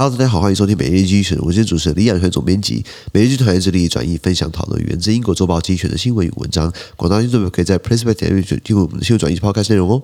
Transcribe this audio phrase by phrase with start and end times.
[0.00, 1.36] Hello，大家好，欢迎收听每日精选。
[1.42, 2.82] 我是主持人李养全总编辑。
[3.12, 6.72] 每日精选致力转译分享讨论源自英国周报精选的新闻与文章。
[6.96, 10.02] 广大听众朋友可以在 PressPlay 点阅我们的新闻转译抛开内容哦。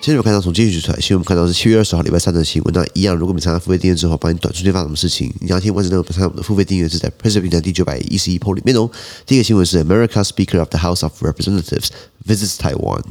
[0.00, 2.72] 今天我们看到从经济学出来，新闻我们看到是七月二十号礼拜三的新闻。
[2.72, 8.88] 那一样，如果你参加付费订阅之后，帮你短时间发生什么事情，你要听完整内容，参加我们的付费订阅是在 Pressed 平台第九百一十一铺里面哦。
[9.26, 11.88] 第一个新闻是 America Speaker of the House of Representatives
[12.26, 13.02] visits Taiwan，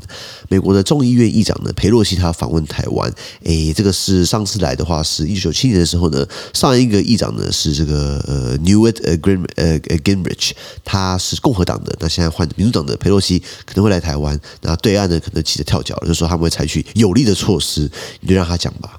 [0.50, 3.12] 美国的众议院议长呢，佩洛西他访问台湾。
[3.44, 10.52] 诶，这个是上次来的话是一九九七年的时候呢，上一个议长呢是这个呃 Newt 呃 Gin 呃 Gingrich，
[10.84, 16.86] 他是共和党的，那现在换民主党的佩洛西可能会来台湾，那对岸呢可能急着跳脚，就说他们会采取。
[16.96, 17.90] 有力的措施，
[18.22, 18.97] 你就让他讲吧。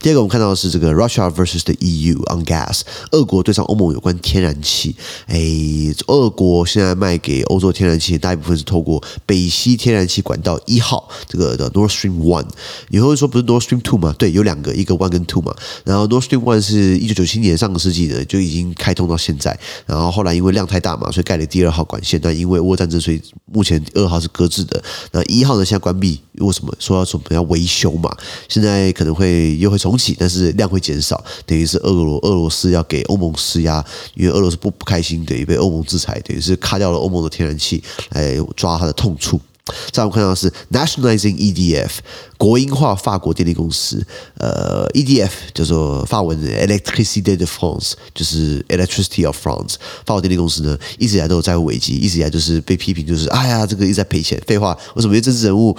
[0.00, 2.80] 第二个，我们看到的是这个 Russia versus the EU on gas，
[3.12, 4.94] 俄国对上欧盟有关天然气。
[5.26, 5.38] 哎，
[6.06, 12.46] 俄国现在卖给欧洲天然气，大部分是透过北溪天然气管道一号，这个的 Nord Stream One。
[12.88, 14.14] 你会说不是 Nord Stream Two 吗？
[14.18, 15.54] 对，有两个，一个 One 跟 Two 嘛。
[15.84, 22.20] 然后 Nord Stream One 是一九九七年上个世纪的就已经开通到现在，然后后来因为量太大嘛，所以盖了第二号管线。
[22.22, 23.20] 但因为俄乌战争，所以
[23.52, 24.82] 目前二号是搁置的。
[25.12, 26.72] 那一号呢，现在关闭，为什么？
[26.78, 28.14] 说要准备要维修嘛，
[28.48, 39.40] 现在可能会又会重启，但是量会减少，等于是俄罗俄罗斯要给欧盟施压，因为俄罗斯不不开心，等于被欧盟制裁，等于是卡掉了欧盟的天然气，来抓它的痛处。
[39.90, 41.90] 再我们看到是 nationalizing EDF
[42.38, 44.00] 国营化法国电力公司，
[44.38, 54.40] 呃，EDF 叫做法文的 Electricité de France，就是 Electricity of France，法国电力公司呢一直以来都有债务危机，一直以来就是被批评，就是哎呀，这个一直在赔钱。
[54.46, 55.14] 废话，为什么？
[55.14, 55.76] 因为政治人物。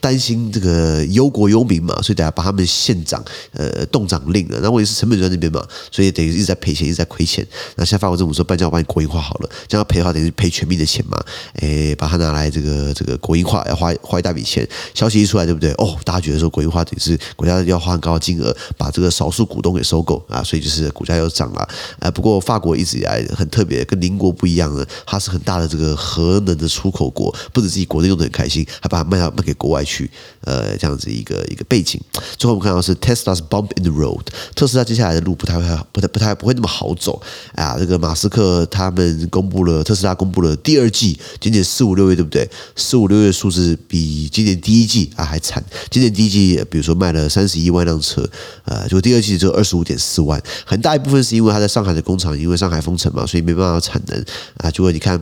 [0.00, 4.58] 担心这个忧国忧民嘛，所以等下把他们县长呃冻涨令了。
[4.62, 7.46] 那我也是成本就在那边嘛，所以等于一直在赔钱，一直在亏钱。
[7.76, 11.18] 那现在法国政府说，不然我帮你国营化好了，这样赔的话等于赔全民的钱嘛。
[11.60, 14.66] 诶，把它拿来这个这个国营化，要花花一大笔钱。
[14.94, 15.70] 消息一出来，对不对？
[15.72, 21.68] 哦，大家觉得说国营化等于是国家要花很高的金额把这个少数股东给收购啊，所以就是股价又涨了。
[22.00, 30.10] 啊，不过法国一直以来很特别，跟邻国不一样的，它是很大的这个核能的出口国，不止自己国内用的很开心，还把它卖到卖给国外去。
[30.42, 32.00] 呃，这样子一个一个背景。
[32.36, 34.22] 最后我们看到是 Tesla's bump in the road，
[34.54, 35.62] 特斯拉接下来的路不太会
[35.92, 37.20] 不太不太不会那么好走
[37.54, 37.76] 啊。
[37.78, 42.48] 这个马斯克他们公布了特斯拉公布了第二季，仅仅四五六月对不对？
[42.76, 45.64] 四五六月数字比今年第一季啊还惨。
[45.90, 48.28] 今年第一季比如说卖了三十一万辆车，
[48.64, 54.24] 呃，就第二季只有二十五点四万，很大一部分是因为他在上海的工厂因为上海封城嘛，所以没办法产能
[54.58, 54.70] 啊。
[54.70, 55.20] 结果你看。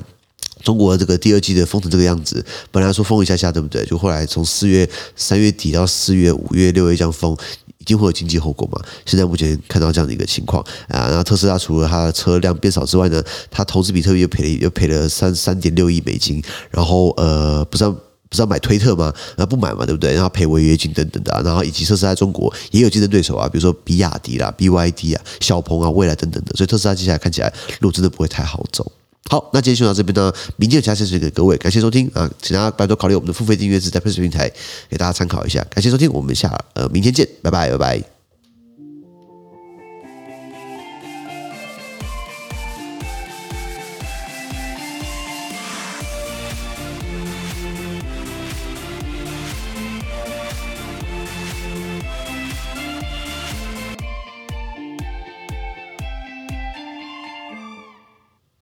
[0.67, 3.87] 中国这个第二季的封成这个样子，本来说封一下下，对不对？
[3.87, 7.37] 就后来从四月三月底到四月、五月、六月这样封，
[7.79, 8.83] 一定会有经济后果嘛？
[9.05, 19.15] 现在目前看到这样的一个情况啊，然后特斯拉除了它的车辆变少之外呢，它投资比特币又赔了又赔了三三点六亿美金，然后呃，不是要不是要买推特吗？
[19.37, 20.15] 然后不买嘛，对不对？
[20.15, 28.91] 然后赔违约金等等的，然后以及特斯拉在中国也有竞争对手啊，比如说比亚迪啦、BYD 啊、小鹏啊、蔚来等等的，所以特斯拉接下来看起来路真的不会太好走。
[29.29, 30.33] 好，那今天就到这边呢。
[30.57, 34.51] 明天有其他消息给各位，感谢收听啊，请大家拜托考虑我们的付费订阅制在 p e r s 平台
[34.89, 35.65] 给大家参考一下。
[35.71, 38.16] 感谢收听，我们下呃明天见，拜拜拜拜。